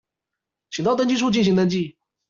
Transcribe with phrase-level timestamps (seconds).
[0.71, 1.95] 請到登記處進行登記